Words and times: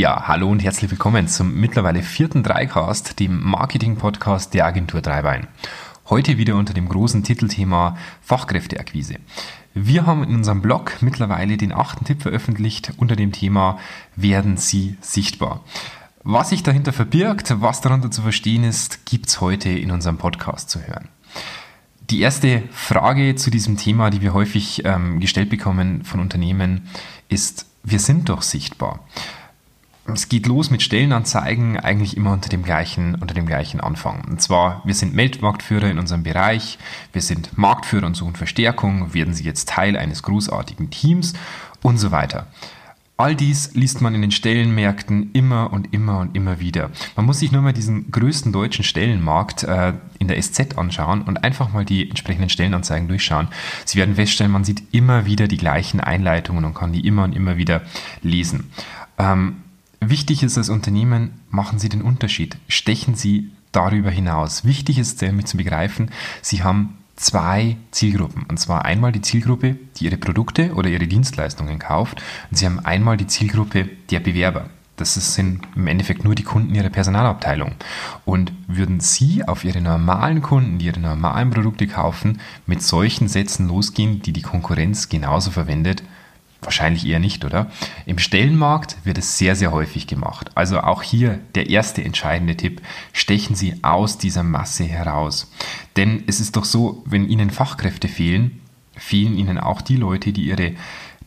Ja, 0.00 0.26
hallo 0.28 0.48
und 0.48 0.64
herzlich 0.64 0.90
willkommen 0.90 1.28
zum 1.28 1.60
mittlerweile 1.60 2.02
vierten 2.02 2.42
Dreicast, 2.42 3.20
dem 3.20 3.38
Marketing-Podcast 3.42 4.54
der 4.54 4.64
Agentur 4.64 5.02
Dreibein. 5.02 5.46
Heute 6.08 6.38
wieder 6.38 6.54
unter 6.54 6.72
dem 6.72 6.88
großen 6.88 7.22
Titelthema 7.22 7.98
Fachkräfteakquise. 8.22 9.16
Wir 9.74 10.06
haben 10.06 10.22
in 10.22 10.36
unserem 10.36 10.62
Blog 10.62 11.02
mittlerweile 11.02 11.58
den 11.58 11.74
achten 11.74 12.06
Tipp 12.06 12.22
veröffentlicht 12.22 12.94
unter 12.96 13.14
dem 13.14 13.32
Thema 13.32 13.78
Werden 14.16 14.56
Sie 14.56 14.96
sichtbar. 15.02 15.64
Was 16.22 16.48
sich 16.48 16.62
dahinter 16.62 16.94
verbirgt, 16.94 17.60
was 17.60 17.82
darunter 17.82 18.10
zu 18.10 18.22
verstehen 18.22 18.64
ist, 18.64 19.04
gibt's 19.04 19.42
heute 19.42 19.68
in 19.68 19.90
unserem 19.90 20.16
Podcast 20.16 20.70
zu 20.70 20.80
hören. 20.80 21.10
Die 22.08 22.22
erste 22.22 22.62
Frage 22.72 23.34
zu 23.34 23.50
diesem 23.50 23.76
Thema, 23.76 24.08
die 24.08 24.22
wir 24.22 24.32
häufig 24.32 24.82
ähm, 24.86 25.20
gestellt 25.20 25.50
bekommen 25.50 26.04
von 26.04 26.20
Unternehmen, 26.20 26.88
ist, 27.28 27.66
wir 27.82 27.98
sind 27.98 28.30
doch 28.30 28.40
sichtbar 28.40 29.04
es 30.12 30.28
geht 30.28 30.46
los 30.46 30.70
mit 30.70 30.82
Stellenanzeigen 30.82 31.78
eigentlich 31.78 32.16
immer 32.16 32.32
unter 32.32 32.48
dem 32.48 32.62
gleichen, 32.62 33.14
unter 33.14 33.34
dem 33.34 33.46
gleichen 33.46 33.80
Anfang. 33.80 34.24
Und 34.28 34.40
zwar, 34.40 34.82
wir 34.84 34.94
sind 34.94 35.16
Weltmarktführer 35.16 35.90
in 35.90 35.98
unserem 35.98 36.22
Bereich, 36.22 36.78
wir 37.12 37.22
sind 37.22 37.56
Marktführer 37.56 38.06
und 38.06 38.16
suchen 38.16 38.36
Verstärkung, 38.36 39.14
werden 39.14 39.34
Sie 39.34 39.44
jetzt 39.44 39.68
Teil 39.68 39.96
eines 39.96 40.22
großartigen 40.22 40.90
Teams 40.90 41.34
und 41.82 41.98
so 41.98 42.10
weiter. 42.10 42.46
All 43.20 43.34
dies 43.34 43.74
liest 43.74 44.00
man 44.00 44.14
in 44.14 44.22
den 44.22 44.30
Stellenmärkten 44.30 45.32
immer 45.34 45.74
und 45.74 45.92
immer 45.92 46.20
und 46.20 46.34
immer 46.34 46.58
wieder. 46.58 46.90
Man 47.16 47.26
muss 47.26 47.40
sich 47.40 47.52
nur 47.52 47.60
mal 47.60 47.74
diesen 47.74 48.10
größten 48.10 48.50
deutschen 48.50 48.82
Stellenmarkt 48.82 49.62
äh, 49.62 49.92
in 50.18 50.28
der 50.28 50.40
SZ 50.40 50.78
anschauen 50.78 51.20
und 51.20 51.44
einfach 51.44 51.70
mal 51.70 51.84
die 51.84 52.08
entsprechenden 52.08 52.48
Stellenanzeigen 52.48 53.08
durchschauen. 53.08 53.48
Sie 53.84 53.98
werden 53.98 54.14
feststellen, 54.14 54.50
man 54.50 54.64
sieht 54.64 54.94
immer 54.94 55.26
wieder 55.26 55.48
die 55.48 55.58
gleichen 55.58 56.00
Einleitungen 56.00 56.64
und 56.64 56.72
kann 56.72 56.92
die 56.92 57.06
immer 57.06 57.24
und 57.24 57.36
immer 57.36 57.58
wieder 57.58 57.82
lesen. 58.22 58.72
Ähm, 59.18 59.56
Wichtig 60.00 60.42
ist 60.42 60.56
als 60.56 60.70
Unternehmen, 60.70 61.40
machen 61.50 61.78
Sie 61.78 61.90
den 61.90 62.00
Unterschied. 62.00 62.56
Stechen 62.68 63.14
Sie 63.14 63.50
darüber 63.70 64.10
hinaus. 64.10 64.64
Wichtig 64.64 64.98
ist 64.98 65.20
damit 65.20 65.46
zu 65.46 65.58
begreifen, 65.58 66.10
Sie 66.40 66.62
haben 66.62 66.96
zwei 67.16 67.76
Zielgruppen. 67.90 68.44
Und 68.48 68.58
zwar 68.58 68.86
einmal 68.86 69.12
die 69.12 69.20
Zielgruppe, 69.20 69.76
die 69.96 70.06
Ihre 70.06 70.16
Produkte 70.16 70.72
oder 70.74 70.88
Ihre 70.88 71.06
Dienstleistungen 71.06 71.78
kauft. 71.78 72.22
Und 72.50 72.56
Sie 72.56 72.64
haben 72.64 72.80
einmal 72.80 73.18
die 73.18 73.26
Zielgruppe 73.26 73.90
der 74.10 74.20
Bewerber. 74.20 74.70
Das 74.96 75.14
sind 75.14 75.66
im 75.76 75.86
Endeffekt 75.86 76.24
nur 76.24 76.34
die 76.34 76.44
Kunden 76.44 76.74
Ihrer 76.74 76.90
Personalabteilung. 76.90 77.72
Und 78.24 78.52
würden 78.68 79.00
Sie 79.00 79.46
auf 79.46 79.64
Ihre 79.64 79.82
normalen 79.82 80.40
Kunden, 80.40 80.78
die 80.78 80.86
Ihre 80.86 81.00
normalen 81.00 81.50
Produkte 81.50 81.86
kaufen, 81.86 82.40
mit 82.66 82.82
solchen 82.82 83.28
Sätzen 83.28 83.68
losgehen, 83.68 84.22
die 84.22 84.32
die 84.32 84.42
Konkurrenz 84.42 85.10
genauso 85.10 85.50
verwendet, 85.50 86.02
Wahrscheinlich 86.62 87.06
eher 87.06 87.18
nicht, 87.18 87.44
oder? 87.44 87.70
Im 88.04 88.18
Stellenmarkt 88.18 88.98
wird 89.04 89.16
es 89.16 89.38
sehr, 89.38 89.56
sehr 89.56 89.72
häufig 89.72 90.06
gemacht. 90.06 90.50
Also 90.54 90.80
auch 90.80 91.02
hier 91.02 91.38
der 91.54 91.70
erste 91.70 92.04
entscheidende 92.04 92.56
Tipp, 92.56 92.82
stechen 93.12 93.56
Sie 93.56 93.82
aus 93.82 94.18
dieser 94.18 94.42
Masse 94.42 94.84
heraus. 94.84 95.50
Denn 95.96 96.24
es 96.26 96.38
ist 96.38 96.56
doch 96.56 96.64
so, 96.64 97.02
wenn 97.06 97.28
Ihnen 97.28 97.50
Fachkräfte 97.50 98.08
fehlen, 98.08 98.60
fehlen 98.94 99.38
Ihnen 99.38 99.58
auch 99.58 99.80
die 99.80 99.96
Leute, 99.96 100.32
die 100.32 100.44
Ihre, 100.44 100.74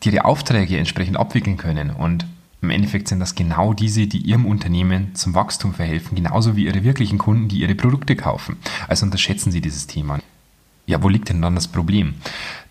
die 0.02 0.10
ihre 0.10 0.24
Aufträge 0.24 0.78
entsprechend 0.78 1.16
abwickeln 1.16 1.56
können. 1.56 1.90
Und 1.90 2.26
im 2.62 2.70
Endeffekt 2.70 3.08
sind 3.08 3.20
das 3.20 3.34
genau 3.34 3.74
diese, 3.74 4.06
die 4.06 4.18
Ihrem 4.18 4.46
Unternehmen 4.46 5.14
zum 5.14 5.34
Wachstum 5.34 5.74
verhelfen, 5.74 6.14
genauso 6.14 6.56
wie 6.56 6.66
Ihre 6.66 6.84
wirklichen 6.84 7.18
Kunden, 7.18 7.48
die 7.48 7.60
Ihre 7.60 7.74
Produkte 7.74 8.14
kaufen. 8.14 8.56
Also 8.88 9.04
unterschätzen 9.04 9.50
Sie 9.50 9.60
dieses 9.60 9.86
Thema. 9.86 10.20
Ja, 10.86 11.02
wo 11.02 11.08
liegt 11.08 11.28
denn 11.28 11.42
dann 11.42 11.54
das 11.54 11.68
Problem? 11.68 12.14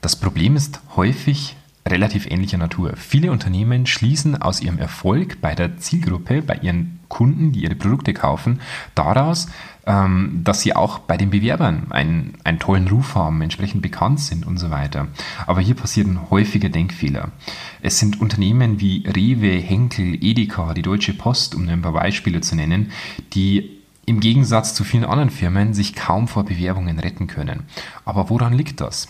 Das 0.02 0.16
Problem 0.16 0.56
ist 0.56 0.80
häufig 0.96 1.56
relativ 1.88 2.30
ähnlicher 2.30 2.58
Natur. 2.58 2.94
Viele 2.96 3.32
Unternehmen 3.32 3.86
schließen 3.86 4.42
aus 4.42 4.62
ihrem 4.62 4.78
Erfolg 4.78 5.42
bei 5.42 5.54
der 5.54 5.78
Zielgruppe, 5.78 6.42
bei 6.42 6.56
ihren 6.62 7.00
Kunden, 7.10 7.52
die 7.52 7.64
ihre 7.64 7.76
Produkte 7.76 8.14
kaufen, 8.14 8.62
daraus, 8.96 9.48
ähm, 9.86 10.42
dass 10.44 10.62
sie 10.62 10.76
auch 10.76 11.00
bei 11.00 11.18
den 11.18 11.30
Bewerbern 11.30 11.88
einen, 11.92 12.36
einen 12.44 12.60
tollen 12.60 12.88
Ruf 12.88 13.16
haben, 13.16 13.42
entsprechend 13.42 13.82
bekannt 13.82 14.22
sind 14.22 14.48
und 14.48 14.58
so 14.58 14.72
weiter. 14.72 15.08
Aber 15.46 15.62
hier 15.62 15.76
passieren 15.76 16.32
häufige 16.32 16.70
Denkfehler. 16.70 17.32
Es 17.82 18.00
sind 18.00 18.22
Unternehmen 18.22 18.80
wie 18.80 19.06
Rewe, 19.06 19.60
Henkel, 19.60 20.18
Edeka, 20.24 20.74
die 20.74 20.82
Deutsche 20.82 21.14
Post, 21.14 21.54
um 21.54 21.68
ein 21.68 21.82
paar 21.82 21.94
Beispiele 21.94 22.42
zu 22.42 22.56
nennen, 22.56 22.92
die 23.34 23.82
im 24.06 24.20
Gegensatz 24.20 24.74
zu 24.74 24.84
vielen 24.84 25.06
anderen 25.06 25.30
Firmen 25.30 25.74
sich 25.74 25.96
kaum 25.96 26.28
vor 26.28 26.44
Bewerbungen 26.44 27.00
retten 27.00 27.28
können. 27.28 27.64
Aber 28.06 28.30
woran 28.30 28.54
liegt 28.54 28.82
das? 28.82 29.08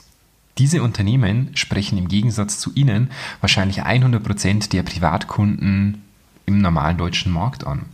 Diese 0.57 0.83
Unternehmen 0.83 1.49
sprechen 1.55 1.97
im 1.97 2.07
Gegensatz 2.07 2.59
zu 2.59 2.71
Ihnen 2.73 3.09
wahrscheinlich 3.41 3.83
100% 3.83 4.69
der 4.69 4.83
Privatkunden 4.83 6.03
im 6.45 6.59
normalen 6.59 6.97
deutschen 6.97 7.31
Markt 7.31 7.65
an. 7.65 7.85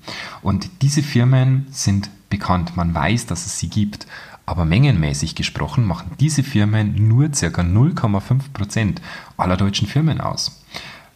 Und 0.41 0.69
diese 0.81 1.03
Firmen 1.03 1.67
sind 1.71 2.09
bekannt, 2.29 2.75
man 2.75 2.93
weiß, 2.93 3.27
dass 3.27 3.45
es 3.45 3.59
sie 3.59 3.69
gibt, 3.69 4.07
aber 4.45 4.65
mengenmäßig 4.65 5.35
gesprochen 5.35 5.85
machen 5.85 6.11
diese 6.19 6.43
Firmen 6.43 7.07
nur 7.07 7.29
ca. 7.29 7.61
0,5% 7.61 8.95
aller 9.37 9.57
deutschen 9.57 9.87
Firmen 9.87 10.19
aus. 10.21 10.63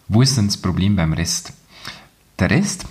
Wo 0.08 0.22
ist 0.22 0.38
denn 0.38 0.48
das 0.48 0.58
Problem 0.58 0.96
beim 0.96 1.14
Rest? 1.14 1.54
Der 2.40 2.52
Rest 2.52 2.86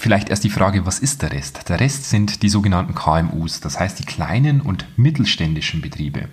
Vielleicht 0.00 0.30
erst 0.30 0.44
die 0.44 0.50
Frage, 0.50 0.86
was 0.86 0.98
ist 0.98 1.20
der 1.20 1.30
Rest? 1.30 1.68
Der 1.68 1.78
Rest 1.78 2.08
sind 2.08 2.42
die 2.42 2.48
sogenannten 2.48 2.94
KMUs, 2.94 3.60
das 3.60 3.78
heißt 3.78 3.98
die 3.98 4.06
kleinen 4.06 4.62
und 4.62 4.86
mittelständischen 4.96 5.82
Betriebe. 5.82 6.30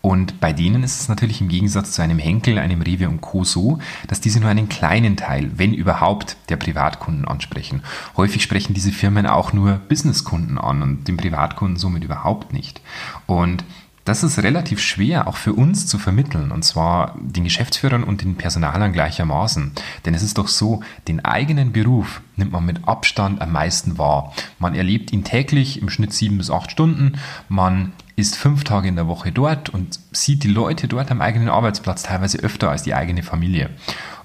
Und 0.00 0.38
bei 0.38 0.52
denen 0.52 0.84
ist 0.84 1.00
es 1.00 1.08
natürlich 1.08 1.40
im 1.40 1.48
Gegensatz 1.48 1.90
zu 1.90 2.02
einem 2.02 2.20
Henkel, 2.20 2.56
einem 2.60 2.82
Rewe 2.82 3.08
und 3.08 3.20
Co. 3.20 3.42
so, 3.42 3.80
dass 4.06 4.20
diese 4.20 4.38
nur 4.38 4.48
einen 4.48 4.68
kleinen 4.68 5.16
Teil, 5.16 5.50
wenn 5.56 5.74
überhaupt, 5.74 6.36
der 6.50 6.56
Privatkunden 6.56 7.24
ansprechen. 7.26 7.82
Häufig 8.16 8.44
sprechen 8.44 8.74
diese 8.74 8.92
Firmen 8.92 9.26
auch 9.26 9.52
nur 9.52 9.72
Businesskunden 9.88 10.56
an 10.56 10.80
und 10.80 11.08
den 11.08 11.16
Privatkunden 11.16 11.78
somit 11.78 12.04
überhaupt 12.04 12.52
nicht. 12.52 12.80
Und 13.26 13.64
das 14.10 14.24
ist 14.24 14.42
relativ 14.42 14.80
schwer 14.80 15.28
auch 15.28 15.36
für 15.36 15.52
uns 15.52 15.86
zu 15.86 15.96
vermitteln, 15.96 16.50
und 16.50 16.64
zwar 16.64 17.14
den 17.20 17.44
Geschäftsführern 17.44 18.02
und 18.02 18.22
den 18.22 18.34
Personalern 18.34 18.92
gleichermaßen. 18.92 19.70
Denn 20.04 20.14
es 20.14 20.24
ist 20.24 20.36
doch 20.36 20.48
so, 20.48 20.82
den 21.06 21.24
eigenen 21.24 21.70
Beruf 21.70 22.20
nimmt 22.34 22.50
man 22.50 22.66
mit 22.66 22.88
Abstand 22.88 23.40
am 23.40 23.52
meisten 23.52 23.98
wahr. 23.98 24.34
Man 24.58 24.74
erlebt 24.74 25.12
ihn 25.12 25.22
täglich 25.22 25.80
im 25.80 25.88
Schnitt 25.90 26.12
sieben 26.12 26.38
bis 26.38 26.50
acht 26.50 26.72
Stunden. 26.72 27.20
Man 27.48 27.92
ist 28.16 28.34
fünf 28.34 28.64
Tage 28.64 28.88
in 28.88 28.96
der 28.96 29.06
Woche 29.06 29.30
dort 29.30 29.68
und 29.68 30.00
sieht 30.10 30.42
die 30.42 30.48
Leute 30.48 30.88
dort 30.88 31.12
am 31.12 31.20
eigenen 31.20 31.48
Arbeitsplatz 31.48 32.02
teilweise 32.02 32.38
öfter 32.38 32.68
als 32.68 32.82
die 32.82 32.94
eigene 32.94 33.22
Familie. 33.22 33.70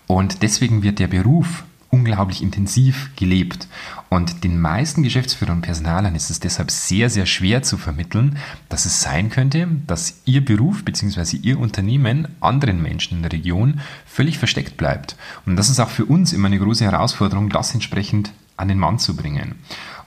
Und 0.08 0.42
deswegen 0.42 0.82
wird 0.82 0.98
der 0.98 1.10
Beruf 1.10 1.64
unglaublich 1.96 2.44
intensiv 2.44 3.10
gelebt. 3.16 3.68
Und 4.10 4.44
den 4.44 4.60
meisten 4.60 5.02
Geschäftsführern 5.02 5.58
und 5.58 5.62
Personalern 5.62 6.14
ist 6.14 6.30
es 6.30 6.40
deshalb 6.40 6.70
sehr, 6.70 7.10
sehr 7.10 7.26
schwer 7.26 7.64
zu 7.64 7.78
vermitteln, 7.78 8.38
dass 8.70 8.86
es 8.86 9.02
sein 9.02 9.30
könnte, 9.30 9.68
dass 9.88 10.22
ihr 10.26 10.44
Beruf 10.44 10.84
bzw. 10.84 11.38
ihr 11.38 11.58
Unternehmen 11.58 12.28
anderen 12.42 12.82
Menschen 12.82 13.18
in 13.18 13.24
der 13.24 13.32
Region 13.32 13.80
völlig 14.06 14.38
versteckt 14.38 14.78
bleibt. 14.78 15.16
Und 15.46 15.56
das 15.56 15.70
ist 15.70 15.80
auch 15.80 15.90
für 15.90 16.06
uns 16.06 16.34
immer 16.34 16.48
eine 16.48 16.60
große 16.60 16.84
Herausforderung, 16.84 17.50
das 17.50 17.74
entsprechend 17.74 18.32
an 18.58 18.68
den 18.68 18.80
Mann 18.80 19.00
zu 19.00 19.16
bringen. 19.16 19.56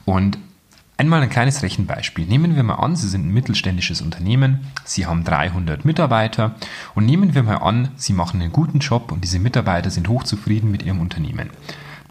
Und 0.05 0.37
Einmal 0.99 1.21
ein 1.21 1.29
kleines 1.29 1.63
Rechenbeispiel. 1.63 2.25
Nehmen 2.25 2.57
wir 2.57 2.63
mal 2.63 2.73
an, 2.73 2.97
Sie 2.97 3.07
sind 3.07 3.25
ein 3.25 3.33
mittelständisches 3.33 4.01
Unternehmen, 4.01 4.67
Sie 4.83 5.05
haben 5.05 5.23
300 5.23 5.85
Mitarbeiter 5.85 6.55
und 6.93 7.05
nehmen 7.05 7.33
wir 7.33 7.41
mal 7.41 7.55
an, 7.55 7.87
Sie 7.95 8.11
machen 8.11 8.41
einen 8.41 8.51
guten 8.51 8.79
Job 8.79 9.13
und 9.13 9.23
diese 9.23 9.39
Mitarbeiter 9.39 9.91
sind 9.91 10.09
hochzufrieden 10.09 10.69
mit 10.69 10.83
Ihrem 10.83 10.99
Unternehmen. 10.99 11.51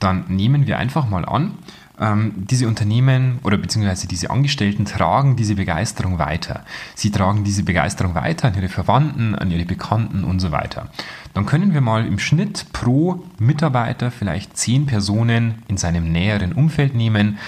Dann 0.01 0.25
nehmen 0.29 0.67
wir 0.67 0.79
einfach 0.79 1.07
mal 1.07 1.27
an, 1.27 1.59
ähm, 2.01 2.33
diese 2.37 2.67
Unternehmen 2.67 3.41
oder 3.43 3.59
beziehungsweise 3.59 4.09
diese 4.09 4.31
Angestellten 4.31 4.87
tragen 4.87 5.37
diese 5.37 5.57
Begeisterung 5.57 6.19
weiter. 6.19 6.65
Sie 6.95 7.11
tragen 7.11 7.45
diese 7.45 7.65
Begeisterung 7.65 8.15
weiter 8.15 8.49
an 8.49 8.55
ihre 8.55 8.69
Verwandten, 8.69 9.35
an 9.35 9.51
ihre 9.51 9.67
Bekannten 9.67 10.25
und 10.25 10.41
so 10.41 10.51
weiter. 10.51 10.89
Dann 11.35 11.45
können 11.45 11.75
wir 11.75 11.81
mal 11.81 12.07
im 12.07 12.19
Schnitt 12.19 12.67
pro 12.73 13.25
Mitarbeiter 13.39 14.11
vielleicht 14.11 14.57
zehn 14.57 14.87
Personen 14.87 15.63
in 15.69 15.77
seinem 15.77 16.11
näheren 16.11 16.53
Umfeld 16.53 16.95
nehmen, 16.95 17.39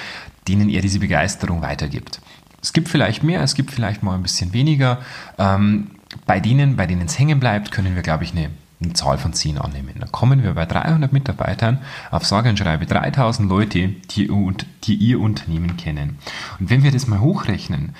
denen 0.50 0.68
er 0.68 0.82
diese 0.82 0.98
Begeisterung 0.98 1.62
weitergibt. 1.62 2.20
Es 2.62 2.72
gibt 2.72 2.88
vielleicht 2.88 3.22
mehr, 3.22 3.42
es 3.42 3.54
gibt 3.54 3.70
vielleicht 3.70 4.02
mal 4.02 4.14
ein 4.14 4.22
bisschen 4.22 4.52
weniger. 4.52 4.98
Ähm, 5.38 5.92
bei 6.26 6.40
denen, 6.40 6.76
bei 6.76 6.86
denen 6.86 7.06
es 7.06 7.18
hängen 7.18 7.40
bleibt, 7.40 7.70
können 7.70 7.94
wir, 7.94 8.02
glaube 8.02 8.24
ich, 8.24 8.32
eine, 8.32 8.50
eine 8.82 8.92
Zahl 8.94 9.16
von 9.16 9.32
10 9.32 9.58
annehmen. 9.58 9.94
Dann 9.98 10.10
kommen 10.10 10.42
wir 10.42 10.54
bei 10.54 10.66
300 10.66 11.12
Mitarbeitern 11.12 11.78
auf 12.10 12.26
sage 12.26 12.50
und 12.50 12.58
schreibe 12.58 12.84
3000 12.86 13.48
Leute, 13.48 13.88
die, 13.88 14.30
die 14.84 14.94
ihr 14.94 15.20
Unternehmen 15.20 15.76
kennen. 15.76 16.18
Und 16.58 16.68
wenn 16.68 16.82
wir 16.82 16.90
das 16.90 17.06
mal 17.06 17.20
hochrechnen, 17.20 17.94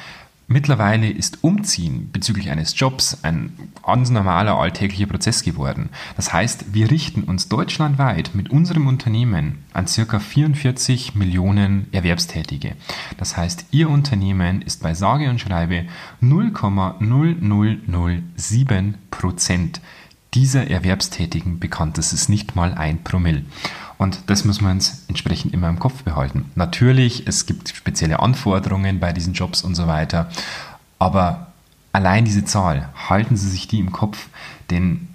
Mittlerweile 0.53 1.09
ist 1.09 1.45
Umziehen 1.45 2.11
bezüglich 2.11 2.51
eines 2.51 2.77
Jobs 2.77 3.19
ein 3.23 3.53
ganz 3.85 4.11
normaler 4.11 4.59
alltäglicher 4.59 5.07
Prozess 5.07 5.45
geworden. 5.45 5.91
Das 6.17 6.33
heißt, 6.33 6.75
wir 6.75 6.91
richten 6.91 7.23
uns 7.23 7.49
deutschlandweit 7.49 8.33
mit 8.35 8.51
unserem 8.51 8.89
Unternehmen 8.89 9.59
an 9.73 9.87
circa 9.87 10.19
44 10.19 11.15
Millionen 11.15 11.87
Erwerbstätige. 11.93 12.75
Das 13.17 13.37
heißt, 13.37 13.67
Ihr 13.71 13.89
Unternehmen 13.89 14.63
ist 14.63 14.83
bei 14.83 14.93
sage 14.93 15.31
und 15.31 15.41
schreibe 15.41 15.85
0,0007 16.21 18.95
Prozent 19.13 19.81
dieser 20.35 20.69
Erwerbstätigen 20.69 21.61
bekannt. 21.61 21.97
Das 21.97 22.13
ist 22.13 22.29
nicht 22.29 22.57
mal 22.57 22.75
ein 22.75 23.05
Promille. 23.05 23.45
Und 24.01 24.31
das 24.31 24.47
muss 24.47 24.63
man 24.63 24.77
uns 24.77 25.05
entsprechend 25.09 25.53
immer 25.53 25.69
im 25.69 25.79
Kopf 25.79 26.05
behalten. 26.05 26.51
Natürlich, 26.55 27.27
es 27.27 27.45
gibt 27.45 27.69
spezielle 27.69 28.21
Anforderungen 28.21 28.99
bei 28.99 29.13
diesen 29.13 29.35
Jobs 29.35 29.61
und 29.61 29.75
so 29.75 29.87
weiter, 29.89 30.31
aber 30.99 31.49
allein 31.93 32.25
diese 32.25 32.47
Zahl, 32.47 32.89
halten 33.11 33.37
Sie 33.37 33.51
sich 33.51 33.69
die 33.69 33.79
im 33.79 33.93
Kopf, 33.93 34.29
denn 34.71 35.09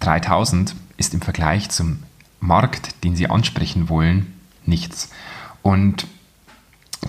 3000 0.00 0.74
ist 0.96 1.14
im 1.14 1.20
Vergleich 1.20 1.68
zum 1.68 2.02
Markt, 2.40 3.04
den 3.04 3.14
Sie 3.14 3.30
ansprechen 3.30 3.88
wollen, 3.88 4.34
nichts. 4.66 5.10
Und 5.62 6.08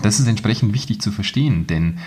das 0.04 0.20
ist 0.20 0.28
entsprechend 0.28 0.72
wichtig 0.74 1.02
zu 1.02 1.10
verstehen, 1.10 1.66
denn 1.66 1.98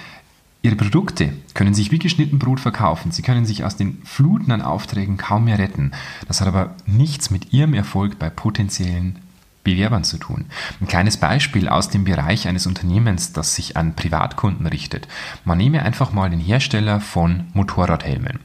Ihre 0.65 0.77
Produkte 0.77 1.33
können 1.53 1.73
sich 1.73 1.91
wie 1.91 1.99
geschnitten 1.99 2.39
Brot 2.39 2.61
verkaufen. 2.61 3.11
Sie 3.11 3.21
können 3.21 3.45
sich 3.45 3.65
aus 3.65 3.75
den 3.75 4.01
Fluten 4.05 4.49
an 4.49 4.61
Aufträgen 4.61 5.17
kaum 5.17 5.43
mehr 5.43 5.59
retten. 5.59 5.91
Das 6.29 6.39
hat 6.39 6.47
aber 6.47 6.73
nichts 6.85 7.29
mit 7.29 7.51
Ihrem 7.51 7.73
Erfolg 7.73 8.17
bei 8.17 8.29
potenziellen 8.29 9.19
Bewerbern 9.65 10.05
zu 10.05 10.17
tun. 10.17 10.45
Ein 10.79 10.87
kleines 10.87 11.17
Beispiel 11.17 11.67
aus 11.67 11.89
dem 11.89 12.05
Bereich 12.05 12.47
eines 12.47 12.65
Unternehmens, 12.65 13.33
das 13.33 13.55
sich 13.55 13.75
an 13.75 13.95
Privatkunden 13.97 14.65
richtet. 14.65 15.09
Man 15.43 15.57
nehme 15.57 15.83
einfach 15.83 16.13
mal 16.13 16.29
den 16.29 16.39
Hersteller 16.39 17.01
von 17.01 17.47
Motorradhelmen. 17.53 18.39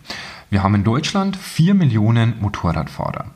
Wir 0.50 0.64
haben 0.64 0.74
in 0.74 0.84
Deutschland 0.84 1.36
4 1.36 1.74
Millionen 1.74 2.40
Motorradfahrer. 2.40 3.26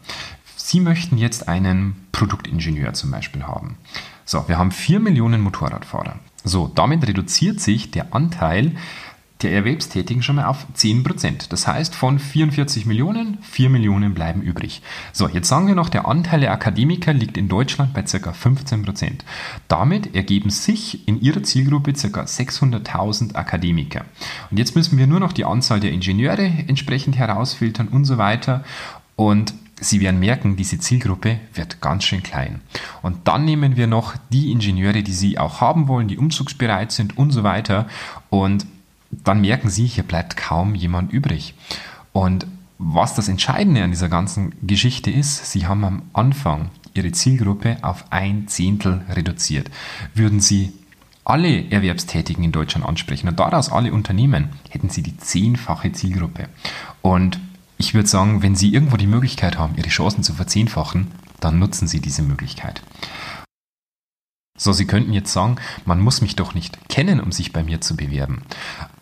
Sie 0.57 0.81
möchten 0.81 1.19
jetzt 1.19 1.49
einen 1.49 2.09
Produktingenieur 2.11 2.95
zum 2.95 3.13
Beispiel 3.13 3.45
haben. 3.45 3.77
So, 4.25 4.49
wir 4.49 4.59
haben 4.59 4.73
4 4.73 4.99
Millionen 4.99 5.41
Motorradfahrer. 5.41 6.19
So, 6.45 6.71
damit 6.75 7.07
reduziert 7.07 7.61
sich 7.61 7.91
der 7.91 8.15
Anteil 8.15 8.73
der 9.43 9.53
Erwerbstätigen 9.53 10.23
schon 10.23 10.37
mal 10.37 10.47
auf 10.47 10.67
10%. 10.77 11.49
Das 11.49 11.67
heißt, 11.67 11.95
von 11.95 12.19
44 12.19 12.87
Millionen, 12.87 13.39
4 13.43 13.71
Millionen 13.71 14.15
bleiben 14.15 14.43
übrig. 14.43 14.83
So, 15.13 15.29
jetzt 15.29 15.49
sagen 15.49 15.67
wir 15.67 15.75
noch, 15.75 15.89
der 15.89 16.07
Anteil 16.07 16.41
der 16.41 16.53
Akademiker 16.53 17.13
liegt 17.13 17.37
in 17.37 17.49
Deutschland 17.49 17.95
bei 17.95 18.03
ca. 18.03 18.31
15%. 18.31 19.21
Damit 19.69 20.15
ergeben 20.15 20.51
sich 20.51 21.07
in 21.09 21.21
ihrer 21.21 21.43
Zielgruppe 21.43 21.93
ca. 21.93 22.23
600.000 22.23 23.35
Akademiker. 23.35 24.05
Und 24.51 24.59
jetzt 24.59 24.77
müssen 24.77 24.99
wir 24.99 25.07
nur 25.07 25.21
noch 25.21 25.33
die 25.33 25.45
Anzahl 25.45 25.81
der 25.81 25.93
Ingenieure 25.93 26.45
entsprechend 26.45 27.17
herausfiltern 27.17 27.89
und 27.89 28.05
so 28.05 28.19
weiter. 28.19 28.65
Und 29.17 29.55
Sie 29.83 30.01
werden 30.01 30.21
merken, 30.21 30.57
diese 30.57 30.79
Zielgruppe 30.79 31.41
wird 31.55 31.81
ganz 31.81 32.05
schön 32.05 32.23
klein. 32.23 32.61
Und 33.03 33.27
dann 33.27 33.45
nehmen 33.45 33.77
wir 33.77 33.89
noch 33.89 34.15
die 34.31 34.53
Ingenieure, 34.53 35.03
die 35.03 35.13
Sie 35.13 35.39
auch 35.39 35.61
haben 35.61 35.89
wollen, 35.89 36.09
die 36.09 36.19
umzugsbereit 36.19 36.93
sind 36.93 37.19
und 37.19 37.33
so 37.33 37.43
weiter. 37.43 37.89
Und 38.31 38.65
dann 39.11 39.41
merken 39.41 39.71
Sie, 39.71 39.87
hier 39.87 40.05
bleibt 40.05 40.37
kaum 40.37 40.75
jemand 40.75 41.13
übrig. 41.13 41.55
Und 42.13 42.47
was 42.79 43.15
das 43.15 43.29
Entscheidende 43.29 43.83
an 43.83 43.91
dieser 43.91 44.09
ganzen 44.09 44.55
Geschichte 44.63 45.11
ist, 45.11 45.51
Sie 45.51 45.67
haben 45.67 45.85
am 45.85 46.03
Anfang 46.13 46.71
Ihre 46.95 47.13
Zielgruppe 47.13 47.79
auf 47.83 48.05
ein 48.11 48.49
Zehntel 48.49 49.03
reduziert. 49.09 49.71
Würden 50.15 50.41
Sie 50.41 50.73
alle 51.25 51.71
Erwerbstätigen 51.71 52.45
in 52.45 52.53
Deutschland 52.53 52.87
ansprechen 52.87 53.29
und 53.29 53.39
daraus 53.39 53.71
alle 53.71 53.93
Unternehmen, 53.93 54.51
hätten 54.71 54.91
Sie 54.91 55.03
die 55.03 55.17
zehnfache 55.17 55.93
Zielgruppe. 55.93 56.49
Und 57.01 57.41
ich 57.83 57.95
würde 57.95 58.09
sagen, 58.09 58.43
wenn 58.43 58.55
Sie 58.55 58.73
irgendwo 58.73 58.97
die 58.97 59.09
Möglichkeit 59.09 59.59
haben, 59.59 59.75
Ihre 59.77 59.89
Chancen 59.89 60.23
zu 60.23 60.35
verzehnfachen, 60.35 61.09
dann 61.41 61.59
nutzen 61.59 61.89
Sie 61.89 61.99
diese 61.99 62.23
Möglichkeit. 62.23 62.81
So, 64.57 64.73
Sie 64.73 64.87
könnten 64.87 65.13
jetzt 65.13 65.33
sagen, 65.33 65.57
man 65.85 65.99
muss 65.99 66.21
mich 66.21 66.37
doch 66.37 66.55
nicht 66.55 66.89
kennen, 66.89 67.19
um 67.19 67.33
sich 67.33 67.53
bei 67.53 67.65
mir 67.65 67.81
zu 67.81 67.97
bewerben. 67.97 68.43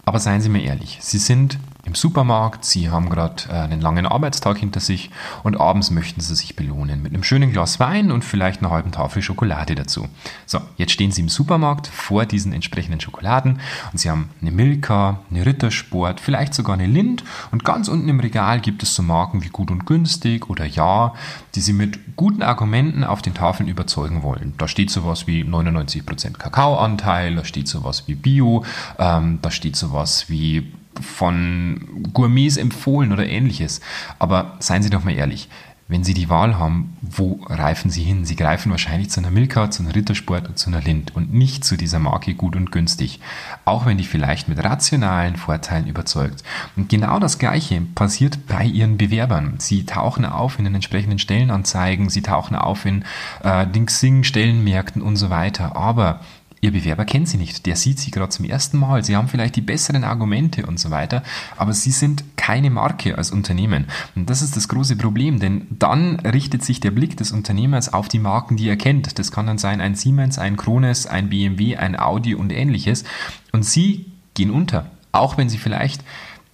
Aber 0.06 0.18
seien 0.18 0.40
Sie 0.40 0.48
mir 0.48 0.62
ehrlich, 0.62 0.98
Sie 1.02 1.18
sind 1.18 1.58
im 1.90 1.96
Supermarkt, 1.96 2.64
Sie 2.64 2.88
haben 2.88 3.10
gerade 3.10 3.42
äh, 3.48 3.52
einen 3.52 3.80
langen 3.80 4.06
Arbeitstag 4.06 4.58
hinter 4.58 4.78
sich 4.78 5.10
und 5.42 5.60
abends 5.60 5.90
möchten 5.90 6.20
Sie 6.20 6.36
sich 6.36 6.54
belohnen 6.54 7.02
mit 7.02 7.12
einem 7.12 7.24
schönen 7.24 7.50
Glas 7.50 7.80
Wein 7.80 8.12
und 8.12 8.24
vielleicht 8.24 8.60
einer 8.60 8.70
halben 8.70 8.92
Tafel 8.92 9.22
Schokolade 9.22 9.74
dazu. 9.74 10.06
So, 10.46 10.60
jetzt 10.76 10.92
stehen 10.92 11.10
Sie 11.10 11.20
im 11.20 11.28
Supermarkt 11.28 11.88
vor 11.88 12.26
diesen 12.26 12.52
entsprechenden 12.52 13.00
Schokoladen 13.00 13.58
und 13.90 13.98
Sie 13.98 14.08
haben 14.08 14.30
eine 14.40 14.52
Milka, 14.52 15.18
eine 15.32 15.44
Rittersport, 15.44 16.20
vielleicht 16.20 16.54
sogar 16.54 16.74
eine 16.74 16.86
Lind 16.86 17.24
und 17.50 17.64
ganz 17.64 17.88
unten 17.88 18.08
im 18.08 18.20
Regal 18.20 18.60
gibt 18.60 18.84
es 18.84 18.94
so 18.94 19.02
Marken 19.02 19.42
wie 19.42 19.48
Gut 19.48 19.72
und 19.72 19.84
Günstig 19.84 20.48
oder 20.48 20.66
Ja, 20.66 21.14
die 21.56 21.60
Sie 21.60 21.72
mit 21.72 22.14
guten 22.14 22.42
Argumenten 22.42 23.02
auf 23.02 23.20
den 23.20 23.34
Tafeln 23.34 23.68
überzeugen 23.68 24.22
wollen. 24.22 24.54
Da 24.58 24.68
steht 24.68 24.90
sowas 24.90 25.26
wie 25.26 25.42
99% 25.42 26.34
Kakaoanteil, 26.34 27.34
da 27.34 27.44
steht 27.44 27.66
sowas 27.66 28.04
wie 28.06 28.14
Bio, 28.14 28.64
ähm, 28.96 29.40
da 29.42 29.50
steht 29.50 29.74
sowas 29.74 30.26
wie 30.28 30.70
von 31.00 31.80
Gourmets 32.12 32.56
empfohlen 32.56 33.12
oder 33.12 33.26
ähnliches. 33.26 33.80
Aber 34.18 34.56
seien 34.60 34.82
Sie 34.82 34.90
doch 34.90 35.04
mal 35.04 35.14
ehrlich, 35.14 35.48
wenn 35.90 36.04
Sie 36.04 36.14
die 36.14 36.30
Wahl 36.30 36.56
haben, 36.56 36.96
wo 37.02 37.40
reifen 37.48 37.90
Sie 37.90 38.04
hin? 38.04 38.24
Sie 38.24 38.36
greifen 38.36 38.70
wahrscheinlich 38.70 39.10
zu 39.10 39.18
einer 39.18 39.32
Milka, 39.32 39.72
zu 39.72 39.82
einer 39.82 39.94
Rittersport 39.94 40.48
und 40.48 40.56
zu 40.56 40.70
einer 40.70 40.80
Lind 40.80 41.16
und 41.16 41.34
nicht 41.34 41.64
zu 41.64 41.76
dieser 41.76 41.98
Marke 41.98 42.34
gut 42.34 42.54
und 42.54 42.70
günstig. 42.70 43.18
Auch 43.64 43.86
wenn 43.86 43.98
die 43.98 44.04
vielleicht 44.04 44.48
mit 44.48 44.62
rationalen 44.62 45.34
Vorteilen 45.34 45.88
überzeugt. 45.88 46.44
Und 46.76 46.88
genau 46.88 47.18
das 47.18 47.40
Gleiche 47.40 47.80
passiert 47.96 48.46
bei 48.46 48.64
Ihren 48.64 48.98
Bewerbern. 48.98 49.54
Sie 49.58 49.84
tauchen 49.84 50.24
auf 50.24 50.60
in 50.60 50.64
den 50.64 50.76
entsprechenden 50.76 51.18
Stellenanzeigen, 51.18 52.08
sie 52.08 52.22
tauchen 52.22 52.54
auf 52.54 52.84
in 52.84 53.04
äh, 53.42 53.66
Dingsing, 53.66 54.22
Stellenmärkten 54.22 55.02
und 55.02 55.16
so 55.16 55.28
weiter. 55.28 55.74
Aber 55.74 56.20
Ihr 56.62 56.72
Bewerber 56.72 57.06
kennt 57.06 57.26
Sie 57.26 57.38
nicht, 57.38 57.64
der 57.64 57.74
sieht 57.74 57.98
Sie 57.98 58.10
gerade 58.10 58.28
zum 58.28 58.44
ersten 58.44 58.78
Mal. 58.78 59.02
Sie 59.02 59.16
haben 59.16 59.28
vielleicht 59.28 59.56
die 59.56 59.62
besseren 59.62 60.04
Argumente 60.04 60.66
und 60.66 60.78
so 60.78 60.90
weiter, 60.90 61.22
aber 61.56 61.72
Sie 61.72 61.90
sind 61.90 62.24
keine 62.36 62.68
Marke 62.68 63.16
als 63.16 63.30
Unternehmen. 63.30 63.86
Und 64.14 64.28
das 64.28 64.42
ist 64.42 64.56
das 64.56 64.68
große 64.68 64.96
Problem, 64.96 65.40
denn 65.40 65.66
dann 65.70 66.20
richtet 66.20 66.62
sich 66.62 66.78
der 66.80 66.90
Blick 66.90 67.16
des 67.16 67.32
Unternehmers 67.32 67.94
auf 67.94 68.08
die 68.08 68.18
Marken, 68.18 68.58
die 68.58 68.68
er 68.68 68.76
kennt. 68.76 69.18
Das 69.18 69.32
kann 69.32 69.46
dann 69.46 69.56
sein 69.56 69.80
ein 69.80 69.94
Siemens, 69.94 70.38
ein 70.38 70.58
Krones, 70.58 71.06
ein 71.06 71.30
BMW, 71.30 71.76
ein 71.76 71.98
Audi 71.98 72.34
und 72.34 72.52
ähnliches. 72.52 73.04
Und 73.52 73.64
Sie 73.64 74.12
gehen 74.34 74.50
unter, 74.50 74.90
auch 75.12 75.38
wenn 75.38 75.48
Sie 75.48 75.58
vielleicht 75.58 76.04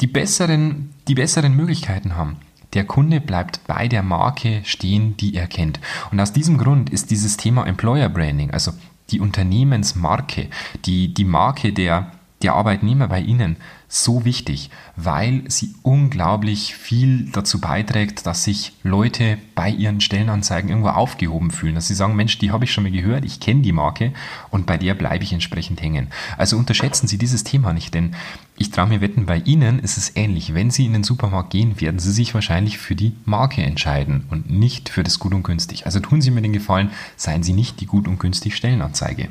die 0.00 0.06
besseren, 0.06 0.90
die 1.08 1.14
besseren 1.14 1.56
Möglichkeiten 1.56 2.14
haben. 2.14 2.36
Der 2.74 2.84
Kunde 2.84 3.20
bleibt 3.20 3.60
bei 3.66 3.88
der 3.88 4.04
Marke 4.04 4.60
stehen, 4.64 5.16
die 5.16 5.34
er 5.34 5.48
kennt. 5.48 5.80
Und 6.12 6.20
aus 6.20 6.32
diesem 6.32 6.58
Grund 6.58 6.90
ist 6.90 7.10
dieses 7.10 7.36
Thema 7.36 7.66
Employer 7.66 8.08
Branding, 8.08 8.50
also 8.50 8.72
die 9.10 9.20
Unternehmensmarke, 9.20 10.48
die, 10.84 11.12
die 11.14 11.24
Marke 11.24 11.72
der, 11.72 12.12
der 12.42 12.54
Arbeitnehmer 12.54 13.08
bei 13.08 13.20
Ihnen 13.20 13.56
so 13.88 14.24
wichtig, 14.24 14.70
weil 14.96 15.44
sie 15.48 15.74
unglaublich 15.82 16.74
viel 16.74 17.30
dazu 17.30 17.60
beiträgt, 17.60 18.26
dass 18.26 18.42
sich 18.42 18.72
Leute 18.82 19.38
bei 19.54 19.70
ihren 19.70 20.00
Stellenanzeigen 20.00 20.70
irgendwo 20.70 20.90
aufgehoben 20.90 21.52
fühlen, 21.52 21.76
dass 21.76 21.86
sie 21.86 21.94
sagen, 21.94 22.16
Mensch, 22.16 22.38
die 22.38 22.50
habe 22.50 22.64
ich 22.64 22.72
schon 22.72 22.82
mal 22.82 22.90
gehört, 22.90 23.24
ich 23.24 23.38
kenne 23.38 23.62
die 23.62 23.72
Marke 23.72 24.12
und 24.50 24.66
bei 24.66 24.76
der 24.76 24.94
bleibe 24.94 25.22
ich 25.22 25.32
entsprechend 25.32 25.80
hängen. 25.80 26.08
Also 26.36 26.56
unterschätzen 26.56 27.06
Sie 27.06 27.18
dieses 27.18 27.44
Thema 27.44 27.72
nicht, 27.72 27.94
denn 27.94 28.14
ich 28.56 28.70
traue 28.70 28.88
mir 28.88 29.00
wetten, 29.00 29.26
bei 29.26 29.38
Ihnen 29.38 29.78
ist 29.78 29.98
es 29.98 30.16
ähnlich. 30.16 30.52
Wenn 30.52 30.70
Sie 30.70 30.86
in 30.86 30.92
den 30.92 31.04
Supermarkt 31.04 31.50
gehen, 31.50 31.80
werden 31.80 32.00
Sie 32.00 32.12
sich 32.12 32.34
wahrscheinlich 32.34 32.78
für 32.78 32.96
die 32.96 33.14
Marke 33.24 33.62
entscheiden 33.62 34.24
und 34.30 34.50
nicht 34.50 34.88
für 34.88 35.04
das 35.04 35.20
Gut 35.20 35.34
und 35.34 35.44
Günstig. 35.44 35.86
Also 35.86 36.00
tun 36.00 36.20
Sie 36.20 36.32
mir 36.32 36.42
den 36.42 36.52
Gefallen, 36.52 36.90
seien 37.16 37.44
Sie 37.44 37.52
nicht 37.52 37.80
die 37.80 37.86
Gut 37.86 38.08
und 38.08 38.18
Günstig 38.18 38.56
Stellenanzeige. 38.56 39.28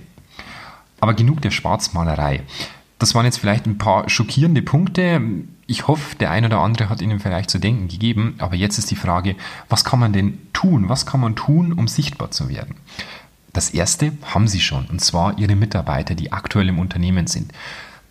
Aber 1.02 1.14
genug 1.14 1.42
der 1.42 1.52
Schwarzmalerei. 1.52 2.44
Das 3.00 3.14
waren 3.14 3.26
jetzt 3.26 3.40
vielleicht 3.40 3.66
ein 3.66 3.78
paar 3.78 4.10
schockierende 4.10 4.62
Punkte. 4.62 5.22
Ich 5.68 5.88
hoffe, 5.88 6.16
der 6.16 6.32
ein 6.32 6.46
oder 6.46 6.60
andere 6.60 6.90
hat 6.90 7.02
Ihnen 7.02 7.20
vielleicht 7.20 7.50
zu 7.50 7.60
denken 7.60 7.88
gegeben. 7.88 8.36
Aber 8.38 8.56
jetzt 8.56 8.78
ist 8.78 8.92
die 8.92 8.96
Frage, 8.96 9.36
was 9.68 9.84
kann 9.84 10.00
man 10.00 10.14
denn 10.14 10.38
tun? 10.54 10.88
Was 10.88 11.06
kann 11.06 11.20
man 11.20 11.36
tun, 11.36 11.74
um 11.74 11.88
sichtbar 11.88 12.32
zu 12.32 12.50
werden? 12.50 12.76
Das 13.52 13.70
erste 13.70 14.12
haben 14.26 14.48
Sie 14.48 14.60
schon, 14.60 14.86
und 14.88 15.00
zwar 15.00 15.38
Ihre 15.38 15.56
Mitarbeiter, 15.56 16.14
die 16.14 16.34
aktuell 16.34 16.70
im 16.70 16.80
Unternehmen 16.80 17.28
sind. 17.28 17.54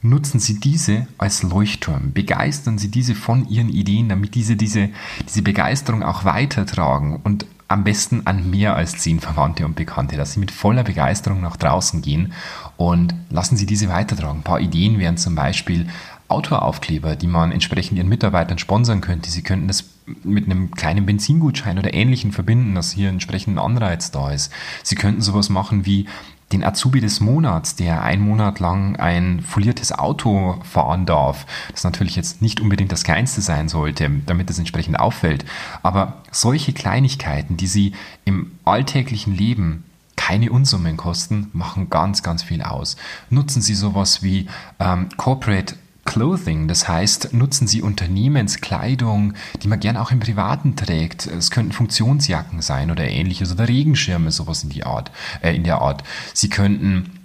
Nutzen 0.00 0.38
Sie 0.38 0.60
diese 0.60 1.06
als 1.16 1.42
Leuchtturm, 1.42 2.12
begeistern 2.12 2.78
Sie 2.78 2.90
diese 2.90 3.14
von 3.14 3.48
Ihren 3.48 3.68
Ideen, 3.68 4.08
damit 4.08 4.34
diese, 4.34 4.56
diese, 4.56 4.90
diese 5.28 5.42
Begeisterung 5.42 6.02
auch 6.02 6.24
weitertragen 6.24 7.20
und 7.24 7.46
am 7.68 7.84
besten 7.84 8.26
an 8.26 8.50
mehr 8.50 8.76
als 8.76 8.98
zehn 8.98 9.20
Verwandte 9.20 9.64
und 9.64 9.74
Bekannte, 9.74 10.16
dass 10.16 10.34
sie 10.34 10.40
mit 10.40 10.50
voller 10.50 10.84
Begeisterung 10.84 11.40
nach 11.40 11.56
draußen 11.56 12.02
gehen 12.02 12.32
und 12.76 13.14
lassen 13.30 13.56
sie 13.56 13.66
diese 13.66 13.88
weitertragen. 13.88 14.40
Ein 14.40 14.44
paar 14.44 14.60
Ideen 14.60 14.98
wären 14.98 15.16
zum 15.16 15.34
Beispiel 15.34 15.86
Autoaufkleber, 16.28 17.16
die 17.16 17.26
man 17.26 17.52
entsprechend 17.52 17.98
ihren 17.98 18.08
Mitarbeitern 18.08 18.58
sponsern 18.58 19.00
könnte. 19.00 19.30
Sie 19.30 19.42
könnten 19.42 19.68
das 19.68 19.84
mit 20.22 20.46
einem 20.46 20.70
kleinen 20.70 21.06
Benzingutschein 21.06 21.78
oder 21.78 21.94
ähnlichen 21.94 22.32
verbinden, 22.32 22.74
dass 22.74 22.92
hier 22.92 23.08
entsprechend 23.08 23.56
ein 23.56 23.64
Anreiz 23.64 24.10
da 24.10 24.30
ist. 24.30 24.52
Sie 24.82 24.96
könnten 24.96 25.20
sowas 25.20 25.48
machen 25.48 25.86
wie 25.86 26.06
den 26.52 26.64
Azubi 26.64 27.00
des 27.00 27.20
Monats, 27.20 27.74
der 27.74 28.02
ein 28.02 28.20
Monat 28.20 28.60
lang 28.60 28.96
ein 28.96 29.40
foliertes 29.40 29.92
Auto 29.92 30.60
fahren 30.62 31.06
darf. 31.06 31.46
Das 31.70 31.84
natürlich 31.84 32.16
jetzt 32.16 32.42
nicht 32.42 32.60
unbedingt 32.60 32.92
das 32.92 33.02
kleinste 33.02 33.40
sein 33.40 33.68
sollte, 33.68 34.10
damit 34.26 34.50
es 34.50 34.58
entsprechend 34.58 34.98
auffällt. 34.98 35.44
Aber 35.82 36.22
solche 36.30 36.72
Kleinigkeiten, 36.72 37.56
die 37.56 37.66
Sie 37.66 37.92
im 38.24 38.52
alltäglichen 38.64 39.34
Leben 39.34 39.83
keine 40.16 40.50
Unsummen 40.50 40.96
kosten, 40.96 41.50
machen 41.52 41.90
ganz, 41.90 42.22
ganz 42.22 42.42
viel 42.42 42.62
aus. 42.62 42.96
Nutzen 43.30 43.62
Sie 43.62 43.74
sowas 43.74 44.22
wie 44.22 44.46
ähm, 44.78 45.08
Corporate 45.16 45.76
Clothing. 46.04 46.68
Das 46.68 46.86
heißt, 46.86 47.32
nutzen 47.32 47.66
Sie 47.66 47.82
Unternehmenskleidung, 47.82 49.34
die 49.62 49.68
man 49.68 49.80
gern 49.80 49.96
auch 49.96 50.10
im 50.10 50.20
Privaten 50.20 50.76
trägt. 50.76 51.26
Es 51.26 51.50
könnten 51.50 51.72
Funktionsjacken 51.72 52.62
sein 52.62 52.90
oder 52.90 53.08
ähnliches 53.08 53.52
oder 53.52 53.68
Regenschirme, 53.68 54.30
sowas 54.30 54.62
in 54.62 54.70
die 54.70 54.84
Art, 54.84 55.10
äh, 55.40 55.54
in 55.54 55.64
der 55.64 55.80
Art. 55.80 56.04
Sie 56.32 56.48
könnten 56.48 57.20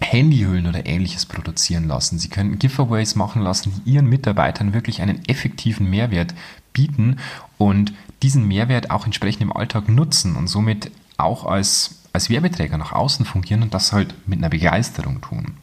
Handyhüllen 0.00 0.66
oder 0.66 0.86
ähnliches 0.86 1.26
produzieren 1.26 1.86
lassen. 1.86 2.18
Sie 2.18 2.28
könnten 2.28 2.58
Giveaways 2.58 3.14
machen 3.14 3.42
lassen, 3.42 3.82
die 3.84 3.92
Ihren 3.92 4.08
Mitarbeitern 4.08 4.72
wirklich 4.72 5.02
einen 5.02 5.24
effektiven 5.28 5.88
Mehrwert 5.88 6.34
bieten 6.72 7.18
und 7.58 7.92
diesen 8.22 8.48
Mehrwert 8.48 8.90
auch 8.90 9.04
entsprechend 9.04 9.42
im 9.42 9.56
Alltag 9.56 9.88
nutzen 9.88 10.36
und 10.36 10.48
somit 10.48 10.90
auch 11.16 11.44
als, 11.44 12.00
als 12.14 12.30
Werbeträger 12.30 12.78
nach 12.78 12.92
außen 12.92 13.26
fungieren 13.26 13.62
und 13.62 13.74
das 13.74 13.92
halt 13.92 14.14
mit 14.26 14.38
einer 14.38 14.48
Begeisterung 14.48 15.20
tun. 15.20 15.54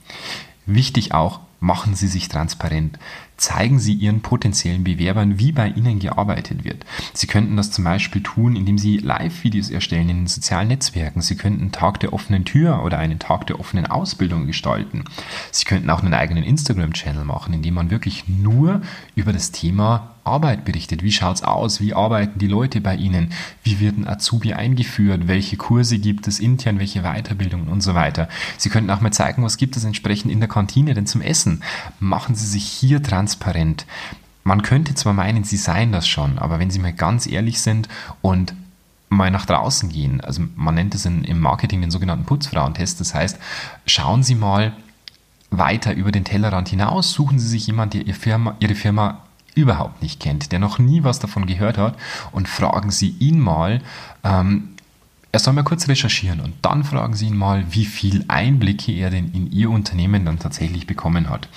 Wichtig 0.67 1.13
auch, 1.13 1.39
machen 1.61 1.95
Sie 1.95 2.07
sich 2.07 2.27
transparent. 2.27 2.99
Zeigen 3.37 3.79
Sie 3.79 3.93
Ihren 3.93 4.21
potenziellen 4.21 4.83
Bewerbern, 4.83 5.39
wie 5.39 5.51
bei 5.51 5.69
Ihnen 5.69 5.99
gearbeitet 5.99 6.63
wird. 6.63 6.85
Sie 7.13 7.27
könnten 7.27 7.55
das 7.55 7.71
zum 7.71 7.83
Beispiel 7.83 8.21
tun, 8.21 8.55
indem 8.55 8.77
Sie 8.77 8.97
Live-Videos 8.97 9.69
erstellen 9.69 10.09
in 10.09 10.17
den 10.17 10.27
sozialen 10.27 10.67
Netzwerken. 10.67 11.21
Sie 11.21 11.37
könnten 11.37 11.61
einen 11.61 11.71
Tag 11.71 11.99
der 11.99 12.13
offenen 12.13 12.45
Tür 12.45 12.83
oder 12.83 12.97
einen 12.97 13.19
Tag 13.19 13.47
der 13.47 13.59
offenen 13.59 13.85
Ausbildung 13.85 14.47
gestalten. 14.47 15.05
Sie 15.51 15.65
könnten 15.65 15.89
auch 15.89 16.01
einen 16.01 16.13
eigenen 16.13 16.43
Instagram-Channel 16.43 17.23
machen, 17.23 17.53
in 17.53 17.61
dem 17.61 17.75
man 17.75 17.91
wirklich 17.91 18.27
nur 18.27 18.81
über 19.15 19.31
das 19.31 19.51
Thema 19.51 20.10
Arbeit 20.23 20.65
berichtet. 20.65 21.03
Wie 21.03 21.11
schaut 21.11 21.37
es 21.37 21.43
aus? 21.43 21.81
Wie 21.81 21.93
arbeiten 21.93 22.39
die 22.39 22.47
Leute 22.47 22.81
bei 22.81 22.95
Ihnen? 22.95 23.31
Wie 23.63 23.79
wird 23.79 23.97
ein 23.97 24.07
Azubi 24.07 24.53
eingeführt? 24.53 25.27
Welche 25.27 25.57
Kurse 25.57 25.99
gibt 25.99 26.27
es 26.27 26.39
intern? 26.39 26.79
Welche 26.79 27.01
Weiterbildungen 27.01 27.67
und 27.67 27.81
so 27.81 27.95
weiter? 27.95 28.29
Sie 28.57 28.69
könnten 28.69 28.89
auch 28.91 29.01
mal 29.01 29.11
zeigen, 29.11 29.43
was 29.43 29.57
gibt 29.57 29.75
es 29.77 29.83
entsprechend 29.83 30.31
in 30.31 30.39
der 30.39 30.49
Kantine 30.49 30.93
denn 30.93 31.07
zum 31.07 31.21
Essen? 31.21 31.63
Machen 31.99 32.35
Sie 32.35 32.47
sich 32.47 32.65
hier 32.65 33.01
transparent. 33.01 33.85
Man 34.43 34.61
könnte 34.61 34.95
zwar 34.95 35.13
meinen, 35.13 35.43
Sie 35.43 35.57
seien 35.57 35.91
das 35.91 36.07
schon, 36.07 36.39
aber 36.39 36.59
wenn 36.59 36.71
Sie 36.71 36.79
mal 36.79 36.93
ganz 36.93 37.27
ehrlich 37.27 37.61
sind 37.61 37.87
und 38.21 38.53
mal 39.09 39.29
nach 39.29 39.45
draußen 39.45 39.89
gehen, 39.89 40.21
also 40.21 40.41
man 40.55 40.75
nennt 40.75 40.95
es 40.95 41.05
im 41.05 41.39
Marketing 41.39 41.81
den 41.81 41.91
sogenannten 41.91 42.25
Putzfrauentest, 42.25 42.99
das 42.99 43.13
heißt, 43.13 43.37
schauen 43.85 44.23
Sie 44.23 44.35
mal 44.35 44.73
weiter 45.51 45.93
über 45.93 46.11
den 46.11 46.23
Tellerrand 46.23 46.69
hinaus, 46.69 47.11
suchen 47.11 47.37
Sie 47.37 47.47
sich 47.47 47.67
jemanden, 47.67 47.97
der 47.97 48.07
Ihre 48.07 48.15
Firma, 48.15 48.55
Ihre 48.59 48.75
Firma 48.75 49.21
überhaupt 49.55 50.01
nicht 50.01 50.19
kennt, 50.19 50.51
der 50.51 50.59
noch 50.59 50.79
nie 50.79 51.03
was 51.03 51.19
davon 51.19 51.45
gehört 51.45 51.77
hat 51.77 51.97
und 52.31 52.47
fragen 52.47 52.91
Sie 52.91 53.15
ihn 53.19 53.39
mal, 53.39 53.81
ähm, 54.23 54.69
er 55.31 55.39
soll 55.39 55.53
mal 55.53 55.63
kurz 55.63 55.87
recherchieren 55.87 56.41
und 56.41 56.53
dann 56.61 56.83
fragen 56.83 57.15
Sie 57.15 57.27
ihn 57.27 57.37
mal, 57.37 57.65
wie 57.69 57.85
viel 57.85 58.25
Einblicke 58.27 58.91
er 58.91 59.09
denn 59.09 59.31
in 59.33 59.51
Ihr 59.51 59.69
Unternehmen 59.69 60.25
dann 60.25 60.39
tatsächlich 60.39 60.87
bekommen 60.87 61.29
hat. 61.29 61.47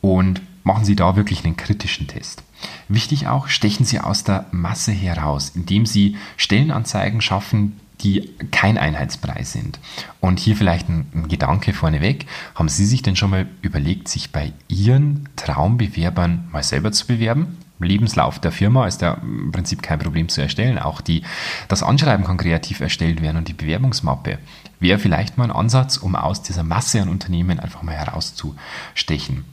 Und 0.00 0.40
machen 0.64 0.84
Sie 0.84 0.96
da 0.96 1.16
wirklich 1.16 1.44
einen 1.44 1.56
kritischen 1.56 2.06
Test. 2.06 2.42
Wichtig 2.88 3.26
auch, 3.26 3.48
stechen 3.48 3.86
Sie 3.86 4.00
aus 4.00 4.24
der 4.24 4.46
Masse 4.50 4.92
heraus, 4.92 5.52
indem 5.54 5.86
Sie 5.86 6.16
Stellenanzeigen 6.36 7.20
schaffen, 7.20 7.80
die 8.00 8.30
kein 8.50 8.78
Einheitspreis 8.78 9.52
sind. 9.52 9.78
Und 10.20 10.38
hier 10.38 10.56
vielleicht 10.56 10.88
ein, 10.88 11.06
ein, 11.14 11.28
Gedanke 11.28 11.72
vorneweg. 11.72 12.26
Haben 12.54 12.68
Sie 12.68 12.86
sich 12.86 13.02
denn 13.02 13.16
schon 13.16 13.30
mal 13.30 13.46
überlegt, 13.62 14.08
sich 14.08 14.32
bei 14.32 14.52
Ihren 14.68 15.28
Traumbewerbern 15.36 16.48
mal 16.52 16.62
selber 16.62 16.92
zu 16.92 17.06
bewerben? 17.06 17.58
Lebenslauf 17.80 18.40
der 18.40 18.50
Firma 18.50 18.86
ist 18.86 19.02
ja 19.02 19.14
im 19.22 19.52
Prinzip 19.52 19.82
kein 19.82 19.98
Problem 19.98 20.28
zu 20.28 20.40
erstellen. 20.40 20.78
Auch 20.78 21.00
die, 21.00 21.22
das 21.68 21.82
Anschreiben 21.82 22.24
kann 22.24 22.36
kreativ 22.36 22.80
erstellt 22.80 23.22
werden 23.22 23.36
und 23.36 23.48
die 23.48 23.52
Bewerbungsmappe 23.52 24.38
wäre 24.80 24.98
vielleicht 24.98 25.38
mal 25.38 25.44
ein 25.44 25.56
Ansatz, 25.56 25.96
um 25.96 26.16
aus 26.16 26.42
dieser 26.42 26.64
Masse 26.64 27.00
an 27.00 27.08
Unternehmen 27.08 27.60
einfach 27.60 27.82
mal 27.82 27.94
herauszustechen. 27.94 29.44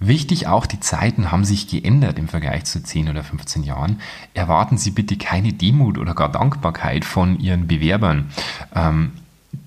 Wichtig 0.00 0.48
auch, 0.48 0.66
die 0.66 0.80
Zeiten 0.80 1.30
haben 1.30 1.44
sich 1.44 1.68
geändert 1.68 2.18
im 2.18 2.28
Vergleich 2.28 2.64
zu 2.64 2.82
10 2.82 3.08
oder 3.08 3.22
15 3.22 3.62
Jahren. 3.62 4.00
Erwarten 4.34 4.76
Sie 4.76 4.90
bitte 4.90 5.16
keine 5.16 5.52
Demut 5.52 5.98
oder 5.98 6.14
gar 6.14 6.30
Dankbarkeit 6.30 7.04
von 7.04 7.38
Ihren 7.38 7.66
Bewerbern. 7.66 8.30
Ähm, 8.74 9.12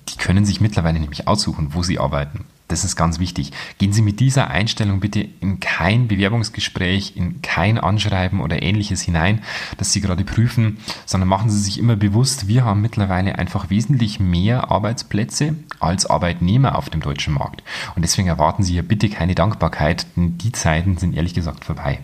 die 0.08 0.16
können 0.16 0.44
sich 0.44 0.60
mittlerweile 0.60 1.00
nämlich 1.00 1.26
aussuchen, 1.26 1.74
wo 1.74 1.82
sie 1.82 1.98
arbeiten. 1.98 2.44
Das 2.68 2.84
ist 2.84 2.96
ganz 2.96 3.18
wichtig. 3.18 3.52
Gehen 3.78 3.94
Sie 3.94 4.02
mit 4.02 4.20
dieser 4.20 4.48
Einstellung 4.48 5.00
bitte 5.00 5.26
in 5.40 5.58
kein 5.58 6.06
Bewerbungsgespräch, 6.06 7.16
in 7.16 7.40
kein 7.40 7.78
Anschreiben 7.78 8.40
oder 8.40 8.62
ähnliches 8.62 9.00
hinein, 9.00 9.42
das 9.78 9.92
Sie 9.92 10.02
gerade 10.02 10.22
prüfen, 10.22 10.76
sondern 11.06 11.28
machen 11.28 11.50
Sie 11.50 11.60
sich 11.60 11.78
immer 11.78 11.96
bewusst, 11.96 12.46
wir 12.46 12.64
haben 12.64 12.82
mittlerweile 12.82 13.38
einfach 13.38 13.70
wesentlich 13.70 14.20
mehr 14.20 14.70
Arbeitsplätze 14.70 15.56
als 15.80 16.04
Arbeitnehmer 16.04 16.76
auf 16.76 16.90
dem 16.90 17.00
deutschen 17.00 17.34
Markt. 17.34 17.62
Und 17.96 18.02
deswegen 18.02 18.28
erwarten 18.28 18.62
Sie 18.62 18.74
hier 18.74 18.86
bitte 18.86 19.08
keine 19.08 19.34
Dankbarkeit, 19.34 20.06
denn 20.16 20.36
die 20.36 20.52
Zeiten 20.52 20.98
sind 20.98 21.16
ehrlich 21.16 21.32
gesagt 21.32 21.64
vorbei. 21.64 22.00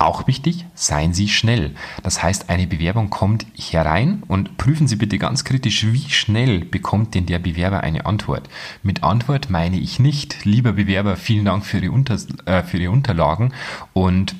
Auch 0.00 0.28
wichtig, 0.28 0.64
seien 0.74 1.12
Sie 1.12 1.28
schnell. 1.28 1.74
Das 2.04 2.22
heißt, 2.22 2.50
eine 2.50 2.68
Bewerbung 2.68 3.10
kommt 3.10 3.46
herein 3.56 4.22
und 4.28 4.56
prüfen 4.56 4.86
Sie 4.86 4.94
bitte 4.94 5.18
ganz 5.18 5.44
kritisch, 5.44 5.86
wie 5.92 6.08
schnell 6.08 6.64
bekommt 6.64 7.16
denn 7.16 7.26
der 7.26 7.40
Bewerber 7.40 7.80
eine 7.80 8.06
Antwort. 8.06 8.48
Mit 8.84 9.02
Antwort 9.02 9.50
meine 9.50 9.76
ich 9.76 9.98
nicht, 9.98 10.44
lieber 10.44 10.74
Bewerber, 10.74 11.16
vielen 11.16 11.46
Dank 11.46 11.66
für 11.66 11.78
Ihre, 11.78 11.90
Unter 11.90 12.16
äh, 12.46 12.62
für 12.62 12.78
Ihre 12.78 12.92
Unterlagen 12.92 13.52
und 13.92 14.36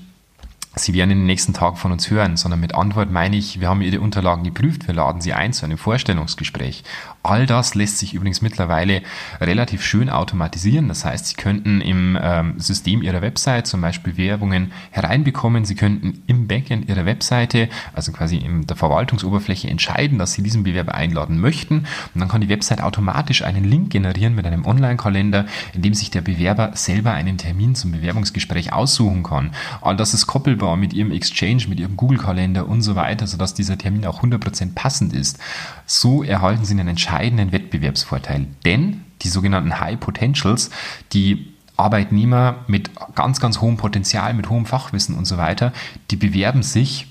Sie 0.79 0.95
werden 0.95 1.11
in 1.11 1.19
den 1.19 1.27
nächsten 1.27 1.55
Tagen 1.55 1.77
von 1.77 1.93
uns 1.93 2.11
hören, 2.11 2.37
sondern 2.37 2.61
mit 2.61 2.75
Antwort 2.75 3.11
meine 3.11 3.37
ich, 3.37 3.61
wir 3.61 3.69
haben 3.69 3.83
Ihre 3.83 4.01
Unterlagen 4.01 4.45
geprüft, 4.45 4.87
wir 4.87 4.95
laden 4.95 5.21
Sie 5.21 5.33
ein 5.33 5.53
zu 5.53 5.65
einem 5.65 5.79
Vorstellungsgespräch. 5.79 6.85
All 7.23 7.47
das 7.47 7.75
lässt 7.75 7.99
sich 7.99 8.15
übrigens 8.15 8.43
mittlerweile 8.43 9.03
relativ 9.41 9.85
schön 9.85 10.09
automatisieren. 10.09 10.89
Das 10.89 11.05
heißt, 11.05 11.27
Sie 11.27 11.35
könnten 11.35 11.81
im 11.81 12.17
ähm, 12.21 12.59
System 12.59 13.03
Ihrer 13.03 13.21
Website 13.23 13.67
zum 13.67 13.81
Beispiel 13.81 14.17
Werbungen 14.17 14.73
hereinbekommen. 14.93 15.65
Sie 15.65 15.75
könnten 15.75 16.23
im 16.27 16.47
Backend 16.47 16.89
Ihrer 16.89 17.05
Webseite, 17.05 17.69
also 17.93 18.13
quasi 18.13 18.37
in 18.37 18.67
der 18.67 18.77
Verwaltungsoberfläche, 18.77 19.69
entscheiden, 19.69 20.19
dass 20.19 20.33
Sie 20.33 20.43
diesen 20.43 20.63
Bewerber 20.63 20.95
einladen 20.95 21.41
möchten. 21.41 21.87
Und 22.15 22.21
dann 22.21 22.29
kann 22.29 22.41
die 22.41 22.49
Website 22.49 22.83
automatisch 22.83 23.43
einen 23.43 23.65
Link 23.65 23.91
generieren 23.91 24.35
mit 24.35 24.47
einem 24.47 24.65
Online-Kalender, 24.65 25.47
in 25.75 25.83
dem 25.83 25.95
sich 25.95 26.11
der 26.11 26.23
Bewerber 26.23 26.71
selber 26.75 27.13
einen 27.13 27.37
Termin 27.37 27.75
zum 27.75 27.93
Bewerbungsgespräch 27.93 28.73
aussuchen 28.73 29.23
kann. 29.23 29.51
All 29.83 29.97
das 29.97 30.15
ist 30.15 30.27
koppelbar 30.27 30.68
mit 30.77 30.93
Ihrem 30.93 31.11
Exchange, 31.11 31.65
mit 31.69 31.81
Ihrem 31.81 31.97
Google-Kalender 31.97 32.69
und 32.69 32.83
so 32.83 32.95
weiter, 32.95 33.27
sodass 33.27 33.55
dieser 33.55 33.79
Termin 33.79 34.07
auch 34.07 34.23
100% 34.23 34.75
passend 34.75 35.13
ist. 35.13 35.39
So 35.87 36.23
erhalten 36.23 36.65
Sie 36.65 36.75
einen 36.75 36.89
entscheidenden 36.89 37.53
Wettbewerbsvorteil. 37.53 38.47
Denn 38.65 39.03
die 39.23 39.29
sogenannten 39.29 39.81
High 39.81 39.99
Potentials, 39.99 40.71
die 41.13 41.53
Arbeitnehmer 41.77 42.65
mit 42.67 42.91
ganz, 43.15 43.41
ganz 43.41 43.61
hohem 43.61 43.77
Potenzial, 43.77 44.35
mit 44.35 44.51
hohem 44.51 44.67
Fachwissen 44.67 45.17
und 45.17 45.25
so 45.25 45.39
weiter, 45.39 45.73
die 46.11 46.17
bewerben 46.17 46.63
sich 46.63 47.08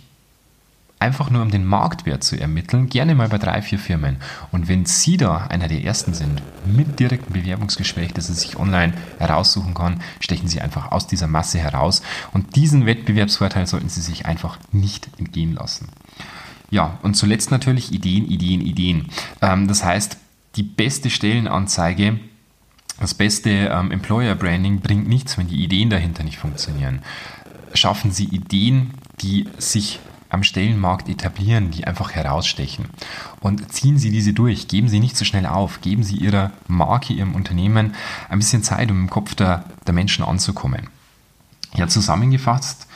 einfach 0.99 1.29
nur 1.29 1.41
um 1.41 1.51
den 1.51 1.65
Marktwert 1.65 2.23
zu 2.23 2.39
ermitteln, 2.39 2.89
gerne 2.89 3.13
mal 3.13 3.29
bei 3.29 3.37
drei, 3.37 3.61
vier 3.61 3.77
Firmen. 3.77 4.17
Und 4.51 4.67
wenn 4.67 4.85
Sie 4.85 5.17
da 5.17 5.47
einer 5.47 5.67
der 5.67 5.83
ersten 5.83 6.13
sind, 6.13 6.41
mit 6.65 6.99
direktem 6.99 7.33
Bewerbungsgespräch, 7.33 8.13
das 8.13 8.29
er 8.29 8.35
sich 8.35 8.57
online 8.57 8.93
heraussuchen 9.19 9.73
kann, 9.73 10.01
stechen 10.19 10.47
Sie 10.47 10.59
einfach 10.61 10.91
aus 10.91 11.07
dieser 11.07 11.27
Masse 11.27 11.59
heraus. 11.59 12.01
Und 12.33 12.55
diesen 12.55 12.85
Wettbewerbsvorteil 12.85 13.67
sollten 13.67 13.89
Sie 13.89 14.01
sich 14.01 14.25
einfach 14.25 14.57
nicht 14.71 15.09
entgehen 15.19 15.53
lassen. 15.53 15.89
Ja, 16.69 16.97
und 17.03 17.15
zuletzt 17.15 17.51
natürlich 17.51 17.91
Ideen, 17.91 18.27
Ideen, 18.27 18.61
Ideen. 18.61 19.07
Ähm, 19.41 19.67
das 19.67 19.83
heißt, 19.83 20.17
die 20.55 20.63
beste 20.63 21.09
Stellenanzeige, 21.09 22.19
das 22.99 23.13
beste 23.13 23.49
ähm, 23.49 23.91
Employer 23.91 24.35
Branding 24.35 24.81
bringt 24.81 25.07
nichts, 25.07 25.37
wenn 25.37 25.47
die 25.47 25.63
Ideen 25.63 25.89
dahinter 25.89 26.23
nicht 26.23 26.39
funktionieren. 26.39 27.03
Schaffen 27.73 28.11
Sie 28.11 28.25
Ideen, 28.25 28.95
die 29.21 29.47
sich 29.59 29.99
am 30.29 30.43
Stellenmarkt 30.43 31.09
etablieren, 31.09 31.71
die 31.71 31.85
einfach 31.85 32.11
herausstechen. 32.11 32.85
Und 33.39 33.71
ziehen 33.71 33.97
Sie 33.97 34.11
diese 34.11 34.33
durch, 34.33 34.67
geben 34.67 34.89
Sie 34.89 34.99
nicht 34.99 35.17
so 35.17 35.25
schnell 35.25 35.45
auf, 35.45 35.81
geben 35.81 36.03
Sie 36.03 36.17
Ihrer 36.17 36.51
Marke, 36.67 37.13
Ihrem 37.13 37.35
Unternehmen 37.35 37.93
ein 38.29 38.39
bisschen 38.39 38.63
Zeit, 38.63 38.91
um 38.91 39.01
im 39.01 39.09
Kopf 39.09 39.35
der, 39.35 39.65
der 39.85 39.93
Menschen 39.93 40.23
anzukommen. 40.25 40.89
Ja, 41.75 41.87
zusammengefasst, 41.87 42.87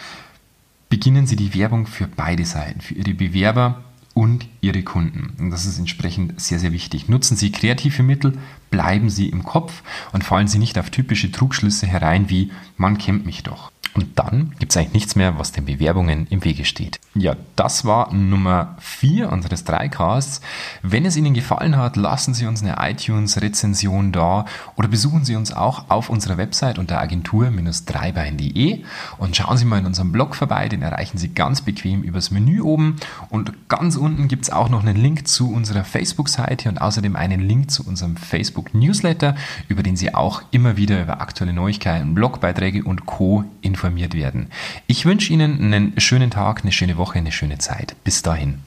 beginnen 0.89 1.27
Sie 1.27 1.35
die 1.35 1.53
Werbung 1.53 1.87
für 1.87 2.07
beide 2.07 2.45
Seiten, 2.45 2.81
für 2.81 2.95
Ihre 2.95 3.13
Bewerber 3.13 3.83
und 4.13 4.47
Ihre 4.59 4.83
Kunden. 4.83 5.33
Und 5.39 5.51
das 5.51 5.65
ist 5.65 5.79
entsprechend 5.79 6.39
sehr, 6.39 6.59
sehr 6.59 6.73
wichtig. 6.73 7.07
Nutzen 7.07 7.37
Sie 7.37 7.51
kreative 7.51 8.03
Mittel, 8.03 8.37
bleiben 8.69 9.09
Sie 9.09 9.29
im 9.29 9.43
Kopf 9.43 9.83
und 10.11 10.23
fallen 10.23 10.47
Sie 10.47 10.59
nicht 10.59 10.77
auf 10.77 10.89
typische 10.89 11.31
Trugschlüsse 11.31 11.87
herein 11.87 12.29
wie 12.29 12.51
man 12.77 12.97
kennt 12.97 13.25
mich 13.25 13.43
doch. 13.43 13.71
Und 13.93 14.17
dann 14.17 14.55
gibt 14.59 14.71
es 14.71 14.77
eigentlich 14.77 14.93
nichts 14.93 15.15
mehr, 15.15 15.37
was 15.37 15.51
den 15.51 15.65
Bewerbungen 15.65 16.25
im 16.29 16.43
Wege 16.45 16.63
steht. 16.63 16.99
Ja, 17.13 17.35
das 17.57 17.83
war 17.83 18.13
Nummer 18.13 18.75
4 18.79 19.29
unseres 19.31 19.65
Dreicasts. 19.65 20.39
Wenn 20.81 21.05
es 21.05 21.17
Ihnen 21.17 21.33
gefallen 21.33 21.75
hat, 21.75 21.97
lassen 21.97 22.33
Sie 22.33 22.45
uns 22.45 22.63
eine 22.63 22.77
iTunes-Rezension 22.79 24.13
da 24.13 24.45
oder 24.77 24.87
besuchen 24.87 25.25
Sie 25.25 25.35
uns 25.35 25.51
auch 25.51 25.89
auf 25.89 26.09
unserer 26.09 26.37
Website 26.37 26.79
unter 26.79 27.01
agentur-dreibein.de 27.01 28.83
und 29.17 29.35
schauen 29.35 29.57
Sie 29.57 29.65
mal 29.65 29.79
in 29.79 29.85
unserem 29.85 30.13
Blog 30.13 30.35
vorbei, 30.35 30.69
den 30.69 30.81
erreichen 30.81 31.17
Sie 31.17 31.33
ganz 31.33 31.61
bequem 31.61 32.01
übers 32.03 32.31
Menü 32.31 32.61
oben. 32.61 32.95
Und 33.29 33.67
ganz 33.67 33.97
unten 33.97 34.29
gibt 34.29 34.43
es 34.43 34.51
auch 34.51 34.69
noch 34.69 34.83
einen 34.83 34.95
Link 34.95 35.27
zu 35.27 35.51
unserer 35.51 35.83
Facebook-Seite 35.83 36.69
und 36.69 36.79
außerdem 36.79 37.17
einen 37.17 37.41
Link 37.41 37.71
zu 37.71 37.85
unserem 37.85 38.15
Facebook-Newsletter, 38.15 39.35
über 39.67 39.83
den 39.83 39.97
Sie 39.97 40.15
auch 40.15 40.43
immer 40.51 40.77
wieder 40.77 41.01
über 41.01 41.19
aktuelle 41.19 41.51
Neuigkeiten, 41.51 42.13
Blogbeiträge 42.13 42.83
und 42.83 43.05
Co. 43.05 43.43
informiert 43.81 44.13
werden. 44.13 44.47
Ich 44.85 45.05
wünsche 45.05 45.33
Ihnen 45.33 45.59
einen 45.59 45.99
schönen 45.99 46.29
Tag, 46.29 46.61
eine 46.61 46.71
schöne 46.71 46.97
Woche, 46.97 47.17
eine 47.17 47.31
schöne 47.31 47.57
Zeit. 47.57 47.95
Bis 48.03 48.21
dahin. 48.21 48.59